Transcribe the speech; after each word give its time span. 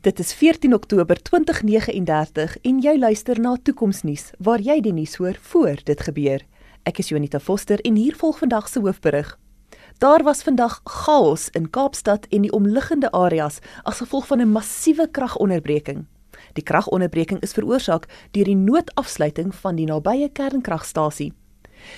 Dit 0.00 0.18
is 0.18 0.32
14 0.32 0.74
Oktober 0.74 1.22
2039 1.22 2.52
en 2.62 2.76
jy 2.78 2.92
luister 2.98 3.40
na 3.42 3.56
Toekomsnuus 3.58 4.28
waar 4.38 4.62
jy 4.62 4.76
die 4.78 4.92
nuus 4.94 5.16
hoor 5.18 5.34
voor 5.50 5.80
dit 5.88 6.04
gebeur. 6.06 6.44
Ek 6.86 7.00
is 7.02 7.10
Jonita 7.10 7.40
Foster 7.42 7.82
en 7.82 7.98
hier 7.98 8.14
volg 8.14 8.38
vandag 8.38 8.68
se 8.70 8.78
hoofberig. 8.78 9.32
Daar 9.98 10.22
was 10.22 10.44
vandag 10.46 10.76
chaos 10.84 11.48
in 11.50 11.66
Kaapstad 11.74 12.30
en 12.30 12.46
die 12.46 12.52
omliggende 12.54 13.10
areas 13.10 13.58
as 13.82 13.98
gevolg 13.98 14.30
van 14.30 14.40
'n 14.40 14.52
massiewe 14.54 15.08
kragonderbreking. 15.10 16.06
Die 16.54 16.62
kragonderbreking 16.62 17.42
is 17.42 17.58
veroorsaak 17.58 18.06
deur 18.30 18.44
die 18.44 18.56
noodafsluiting 18.56 19.54
van 19.54 19.74
die 19.74 19.86
nabye 19.86 20.28
kernkragstasie. 20.28 21.32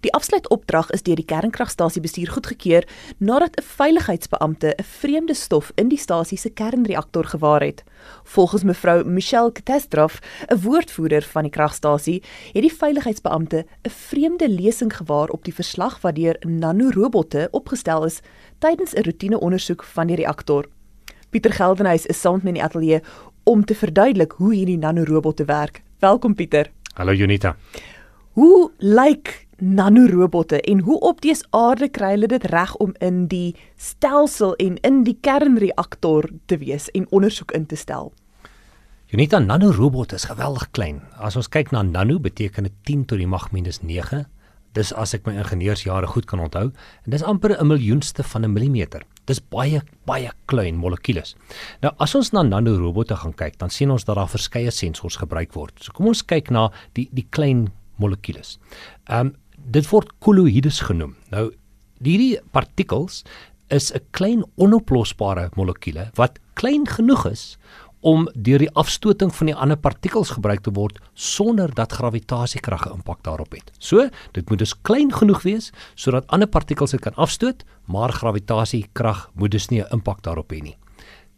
Die 0.00 0.12
afsluitopdrag 0.12 0.90
is 0.90 1.02
deur 1.02 1.16
die 1.16 1.24
kernkragstasie 1.24 2.02
bestuur 2.02 2.30
goedgekeur 2.30 2.88
nadat 3.18 3.56
'n 3.56 3.62
veiligheidsbeampte 3.62 4.74
'n 4.78 4.82
vreemde 4.82 5.34
stof 5.34 5.72
in 5.74 5.88
die 5.88 5.98
stasie 5.98 6.38
se 6.38 6.50
kernreaktor 6.50 7.24
gewaar 7.24 7.62
het. 7.62 7.84
Volgens 8.24 8.62
mevrou 8.62 9.04
Michelle 9.04 9.52
Katastrof, 9.52 10.18
'n 10.48 10.60
woordvoerder 10.60 11.22
van 11.22 11.42
die 11.42 11.50
kragstasie, 11.50 12.22
het 12.52 12.62
die 12.62 12.72
veiligheidsbeampte 12.72 13.66
'n 13.82 13.90
vreemde 13.90 14.48
lesing 14.48 14.96
gewaar 14.96 15.28
op 15.28 15.44
die 15.44 15.54
verslag 15.54 16.00
wat 16.00 16.14
deur 16.14 16.36
nanorobotte 16.40 17.48
opgestel 17.50 18.04
is 18.04 18.20
tydens 18.58 18.94
'n 18.94 19.02
roetineondersoek 19.02 19.82
van 19.84 20.06
die 20.06 20.16
reaktor. 20.16 20.66
Pieter 21.30 21.52
Geldenhuys 21.52 22.06
is 22.06 22.20
saam 22.20 22.40
met 22.42 22.54
die 22.54 22.62
ateljee 22.62 23.00
om 23.42 23.64
te 23.64 23.74
verduidelik 23.74 24.32
hoe 24.32 24.54
hierdie 24.54 24.78
nanorobotte 24.78 25.44
werk. 25.44 25.82
Welkom 25.98 26.34
Pieter. 26.34 26.70
Hallo 26.94 27.12
Junita. 27.12 27.56
Hoe 28.32 28.70
lyk 28.78 29.46
nanorobotte 29.62 30.60
en 30.60 30.80
hoe 30.80 30.98
op 31.00 31.20
dese 31.22 31.46
aarde 31.50 31.86
kry 31.88 32.16
hulle 32.16 32.26
dit 32.26 32.44
reg 32.50 32.74
om 32.82 32.94
in 32.98 33.26
die 33.30 33.54
stelsel 33.78 34.56
en 34.58 34.76
in 34.82 35.04
die 35.06 35.14
kernreaktor 35.22 36.26
te 36.50 36.58
wees 36.58 36.88
en 36.90 37.06
ondersoek 37.14 37.54
in 37.54 37.66
te 37.70 37.78
stel? 37.78 38.10
Unita 39.12 39.38
nanorobotte 39.38 40.18
is 40.18 40.26
geweldig 40.26 40.70
klein. 40.74 41.02
As 41.20 41.36
ons 41.36 41.50
kyk 41.52 41.70
na 41.70 41.82
nano 41.86 42.18
beteken 42.18 42.66
dit 42.66 42.78
10 42.88 43.04
tot 43.12 43.20
die 43.20 43.28
mag 43.28 43.50
minus 43.52 43.82
9. 43.84 44.24
Dis 44.74 44.90
as 44.98 45.12
ek 45.14 45.28
my 45.28 45.34
ingenieursjare 45.36 46.08
goed 46.10 46.26
kan 46.26 46.40
onthou 46.40 46.70
en 46.72 47.14
dis 47.14 47.22
amper 47.22 47.54
'n 47.54 47.66
miljoenste 47.66 48.24
van 48.24 48.44
'n 48.44 48.52
millimeter. 48.52 49.04
Dis 49.26 49.40
baie 49.40 49.82
baie 50.06 50.30
klein 50.46 50.76
molekules. 50.76 51.36
Nou 51.82 51.92
as 51.98 52.14
ons 52.14 52.32
na 52.32 52.42
nanorobotte 52.42 53.16
gaan 53.16 53.34
kyk, 53.34 53.58
dan 53.58 53.70
sien 53.70 53.90
ons 53.90 54.04
dat 54.04 54.16
daar 54.16 54.28
verskeie 54.28 54.70
sensors 54.70 55.16
gebruik 55.16 55.52
word. 55.52 55.72
So 55.76 55.92
kom 55.92 56.06
ons 56.06 56.22
kyk 56.22 56.50
na 56.50 56.72
die 56.94 57.08
die 57.12 57.26
klein 57.30 57.70
molekules. 57.96 58.58
Ehm 59.08 59.26
um, 59.26 59.41
dit 59.64 59.88
word 59.90 60.12
kolloïdes 60.18 60.80
genoem. 60.80 61.16
Nou 61.30 61.52
hierdie 62.02 62.40
partikels 62.50 63.22
is 63.68 63.92
'n 63.92 64.00
klein 64.10 64.44
onoplosbare 64.56 65.50
molekule 65.54 66.10
wat 66.14 66.38
klein 66.54 66.86
genoeg 66.86 67.26
is 67.30 67.58
om 68.00 68.26
deur 68.34 68.58
die 68.58 68.70
afstoting 68.74 69.30
van 69.34 69.46
die 69.46 69.54
ander 69.54 69.78
partikels 69.78 70.30
gebruik 70.34 70.60
te 70.60 70.72
word 70.74 70.98
sonder 71.14 71.70
dat 71.74 71.92
gravitasiekrag 71.92 72.86
'n 72.86 72.94
impak 72.98 73.22
daarop 73.22 73.52
het. 73.52 73.70
So, 73.78 74.08
dit 74.32 74.48
moet 74.48 74.58
dus 74.58 74.80
klein 74.82 75.12
genoeg 75.12 75.42
wees 75.42 75.72
sodat 75.94 76.26
ander 76.26 76.48
partikels 76.48 76.90
dit 76.90 77.00
kan 77.00 77.14
afstoot, 77.14 77.64
maar 77.86 78.12
gravitasiekrag 78.12 79.30
moet 79.34 79.50
dus 79.50 79.68
nie 79.68 79.82
'n 79.82 79.92
impak 79.92 80.22
daarop 80.22 80.52
hê 80.52 80.62
nie. 80.62 80.76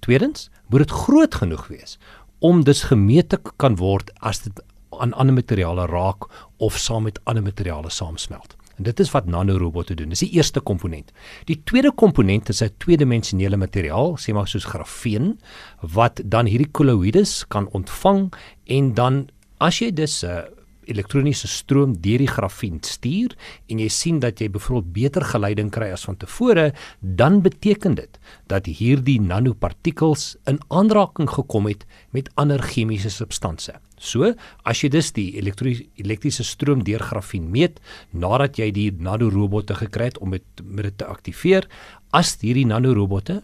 Tweedens, 0.00 0.50
moet 0.68 0.78
dit 0.78 0.90
groot 0.90 1.34
genoeg 1.34 1.66
wees 1.68 1.98
om 2.38 2.64
dus 2.64 2.82
gemeet 2.82 3.28
te 3.28 3.40
kan 3.56 3.76
word 3.76 4.10
as 4.20 4.42
dit 4.42 4.62
aan 4.90 5.12
ander 5.12 5.34
materiale 5.34 5.86
raak 5.86 6.26
of 6.56 6.78
saam 6.78 7.02
met 7.02 7.20
ander 7.24 7.42
materiale 7.42 7.90
saamsmelt. 7.90 8.56
En 8.76 8.84
dit 8.86 9.00
is 9.00 9.10
wat 9.10 9.26
nanorobotte 9.26 9.94
doen. 9.94 10.08
Dis 10.14 10.22
die 10.22 10.30
eerste 10.38 10.60
komponent. 10.60 11.10
Die 11.50 11.60
tweede 11.64 11.92
komponent 11.92 12.48
is 12.48 12.62
'n 12.62 12.74
tweedimensionele 12.78 13.56
materiaal, 13.56 14.16
sê 14.18 14.32
maar 14.32 14.48
soos 14.48 14.64
grafeen, 14.64 15.40
wat 15.80 16.20
dan 16.24 16.46
hierdie 16.46 16.70
kolloïdes 16.70 17.44
kan 17.48 17.68
ontvang 17.68 18.32
en 18.66 18.94
dan 18.94 19.28
as 19.58 19.78
jy 19.78 19.92
dus 19.92 20.22
'n 20.22 20.26
uh, 20.26 20.42
elektroniese 20.90 21.48
stroom 21.48 21.94
deur 22.02 22.22
die 22.22 22.30
grafien 22.30 22.78
stuur 22.84 23.34
en 23.68 23.82
jy 23.82 23.88
sien 23.92 24.20
dat 24.22 24.40
jy 24.40 24.48
byvoorbeeld 24.54 24.92
beter 24.92 25.26
geleiding 25.32 25.70
kry 25.74 25.90
as 25.94 26.06
van 26.08 26.16
tevore, 26.20 26.70
dan 27.00 27.40
beteken 27.44 27.98
dit 27.98 28.18
dat 28.50 28.66
hierdie 28.66 29.20
nanopartikels 29.20 30.36
in 30.50 30.60
aanraking 30.68 31.30
gekom 31.30 31.68
het 31.70 31.84
met 32.16 32.30
ander 32.36 32.62
chemiese 32.62 33.10
substansies. 33.12 33.78
So, 33.98 34.30
as 34.62 34.78
jy 34.84 34.92
dus 34.94 35.10
die 35.16 35.32
elektriese 35.38 36.44
stroom 36.46 36.84
deur 36.86 37.02
grafien 37.02 37.48
meet 37.50 37.80
nadat 38.14 38.60
jy 38.60 38.70
die 38.74 38.90
nanorobotte 38.94 39.74
gekry 39.80 40.12
het 40.12 40.20
om 40.22 40.36
dit 40.36 40.62
met 40.62 40.86
dit 40.86 40.98
te 41.02 41.08
aktiveer, 41.10 41.66
as 42.14 42.36
hierdie 42.40 42.66
nanorobotte 42.68 43.42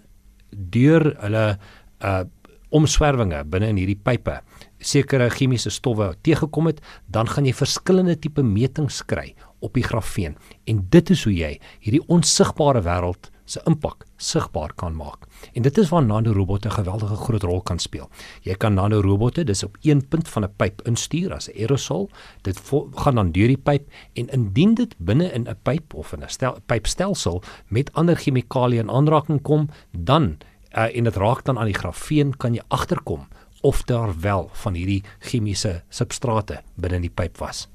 deur 0.55 1.11
hulle 1.25 1.47
uh 2.05 2.23
omswervinge 2.75 3.45
binne 3.51 3.71
in 3.73 3.79
hierdie 3.81 4.01
pype 4.01 4.41
sekere 4.85 5.31
chemiese 5.33 5.71
stowwe 5.73 6.11
teëgekom 6.27 6.69
het, 6.69 6.81
dan 7.07 7.31
gaan 7.31 7.47
jy 7.49 7.55
verskillende 7.57 8.19
tipe 8.21 8.43
metings 8.45 9.01
kry 9.09 9.33
op 9.65 9.79
die 9.79 9.87
grafeen 9.87 10.37
en 10.69 10.83
dit 10.93 11.15
is 11.15 11.25
hoe 11.25 11.33
jy 11.35 11.55
hierdie 11.81 12.03
onsigbare 12.13 12.83
wêreld 12.85 13.31
se 13.45 13.61
impak 13.69 14.07
sigbaar 14.17 14.73
kan 14.81 14.95
maak. 14.97 15.27
En 15.53 15.63
dit 15.63 15.79
is 15.79 15.91
waar 15.93 16.05
nanorobotte 16.05 16.69
'n 16.69 16.79
geweldige 16.81 17.17
groot 17.17 17.43
rol 17.43 17.61
kan 17.61 17.79
speel. 17.79 18.09
Jy 18.43 18.55
kan 18.55 18.75
nanorobotte 18.75 19.45
dis 19.45 19.65
op 19.65 19.77
een 19.83 20.09
punt 20.09 20.29
van 20.29 20.45
'n 20.45 20.55
pyp 20.57 20.81
instuur 20.83 21.35
as 21.35 21.49
'n 21.49 21.57
aerosol. 21.57 22.11
Dit 22.43 22.61
gaan 22.95 23.15
dan 23.15 23.33
deur 23.33 23.49
die 23.49 23.57
pyp 23.57 23.89
en 24.15 24.29
indien 24.29 24.75
dit 24.75 24.95
binne 24.99 25.33
in 25.33 25.49
'n 25.49 25.57
pyp 25.63 25.95
of 25.95 26.13
in 26.13 26.23
'n 26.23 26.29
stel, 26.29 26.59
pypstelsel 26.67 27.43
met 27.69 27.93
ander 27.93 28.17
chemikalieë 28.17 28.79
in 28.79 28.91
aanraking 28.91 29.43
kom, 29.43 29.69
dan 29.91 30.39
uh, 30.77 30.97
en 30.97 31.05
dit 31.05 31.17
raak 31.17 31.45
dan 31.45 31.59
aan 31.59 31.71
die 31.71 31.79
grafeen 31.79 32.37
kan 32.37 32.55
jy 32.55 32.63
agterkom 32.69 33.29
of 33.65 33.83
daar 33.83 34.13
wel 34.21 34.51
van 34.53 34.75
hierdie 34.75 35.03
chemiese 35.19 35.83
substrate 35.89 36.61
binne 36.75 37.01
die 37.01 37.13
pyp 37.13 37.39
was. 37.41 37.69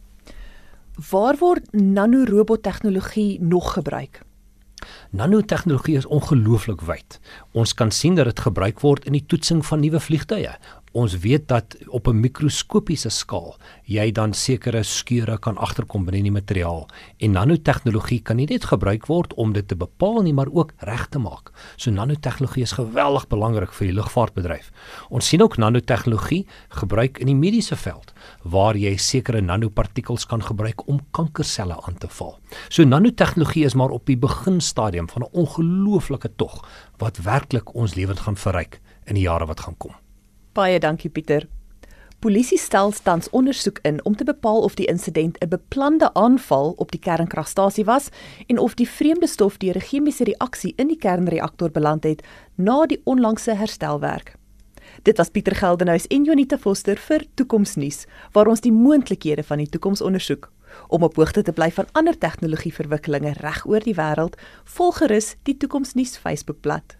Waar 1.09 1.37
word 1.39 1.71
nanorobot 1.73 2.63
tegnologie 2.63 3.41
nog 3.41 3.73
gebruik? 3.73 4.21
Nanotegnologie 5.11 5.97
is 5.97 6.05
ongelooflik 6.05 6.81
wyd. 6.81 7.19
Ons 7.51 7.73
kan 7.73 7.91
sien 7.91 8.15
dat 8.15 8.29
dit 8.29 8.39
gebruik 8.39 8.79
word 8.79 9.05
in 9.05 9.15
die 9.17 9.25
toetsing 9.25 9.63
van 9.65 9.81
nuwe 9.83 9.99
vliegtye 9.99 10.53
ons 10.91 11.17
weet 11.17 11.47
dat 11.47 11.75
op 11.87 12.07
'n 12.07 12.19
mikroskopiese 12.19 13.09
skaal 13.09 13.57
jy 13.83 14.11
dan 14.11 14.33
sekere 14.33 14.83
skeure 14.83 15.37
kan 15.37 15.57
agterkom 15.57 16.05
binne 16.05 16.23
die 16.23 16.31
materiaal 16.31 16.87
en 17.17 17.31
nanotegnologie 17.31 18.19
kan 18.21 18.35
nie 18.35 18.47
net 18.49 18.65
gebruik 18.65 19.05
word 19.05 19.33
om 19.33 19.53
dit 19.53 19.67
te 19.67 19.75
bepaal 19.75 20.21
nie 20.21 20.33
maar 20.33 20.49
ook 20.51 20.73
reg 20.77 21.07
te 21.09 21.19
maak. 21.19 21.51
So 21.75 21.91
nanotegnologie 21.91 22.63
is 22.63 22.75
geweldig 22.77 23.27
belangrik 23.27 23.73
vir 23.73 23.87
die 23.87 23.95
lugvaartbedryf. 23.95 24.71
Ons 25.09 25.27
sien 25.27 25.41
ook 25.41 25.57
nanotegnologie 25.57 26.45
gebruik 26.81 27.19
in 27.19 27.27
die 27.27 27.35
mediese 27.35 27.75
veld 27.75 28.13
waar 28.43 28.77
jy 28.77 28.95
sekere 28.97 29.41
nanopartikels 29.41 30.25
kan 30.25 30.43
gebruik 30.43 30.87
om 30.87 31.01
kankerselle 31.11 31.77
aan 31.85 31.97
te 31.97 32.07
val. 32.07 32.37
So 32.69 32.83
nanotegnologie 32.83 33.65
is 33.65 33.73
maar 33.73 33.89
op 33.89 34.05
die 34.05 34.17
beginstadium 34.17 35.09
van 35.09 35.23
'n 35.23 35.33
ongelooflike 35.33 36.35
tog 36.35 36.65
wat 36.97 37.17
werklik 37.17 37.75
ons 37.75 37.95
lewens 37.95 38.19
gaan 38.19 38.37
verryk 38.37 38.81
in 39.05 39.15
die 39.15 39.23
jare 39.23 39.45
wat 39.45 39.59
gaan 39.59 39.77
kom. 39.77 39.95
Baie 40.59 40.79
dankie 40.79 41.07
Pieter. 41.09 41.45
Polisie 42.19 42.57
stel 42.59 42.91
tans 42.91 43.29
ondersoek 43.31 43.77
in 43.87 44.01
om 44.03 44.15
te 44.19 44.25
bepaal 44.27 44.65
of 44.67 44.73
die 44.75 44.89
insident 44.91 45.37
'n 45.39 45.47
beplande 45.47 46.13
aanval 46.13 46.73
op 46.77 46.91
die 46.91 46.99
kernkragstasie 46.99 47.85
was 47.85 48.09
en 48.47 48.57
of 48.57 48.73
die 48.73 48.89
vreemde 48.89 49.27
stof 49.27 49.57
deur 49.57 49.75
'n 49.75 49.87
chemiese 49.89 50.23
reaksie 50.23 50.73
in 50.75 50.87
die 50.87 50.97
kernreaktor 50.97 51.71
beland 51.71 52.03
het 52.03 52.23
na 52.55 52.85
die 52.85 53.01
onlangse 53.03 53.53
herstelwerk. 53.55 54.35
Dit 55.03 55.17
was 55.17 55.29
Pieter 55.29 55.55
Geldenhuys 55.55 56.07
en 56.07 56.23
Jonita 56.23 56.57
Foster 56.57 56.97
vir 56.97 57.25
Toekomsnuus 57.33 58.05
waar 58.31 58.47
ons 58.47 58.61
die 58.61 58.73
moontlikhede 58.73 59.43
van 59.43 59.57
die 59.57 59.69
toekoms 59.69 60.01
ondersoek. 60.01 60.51
Om 60.87 61.03
op 61.03 61.15
hoogte 61.15 61.41
te 61.41 61.53
bly 61.53 61.71
van 61.71 61.87
ander 61.91 62.17
tegnologieverwikkelinge 62.17 63.33
reg 63.33 63.65
oor 63.65 63.79
die 63.79 63.95
wêreld, 63.95 64.35
volg 64.63 64.97
gerus 64.97 65.35
die 65.43 65.57
Toekomsnuus 65.57 66.17
Facebookblad. 66.17 66.99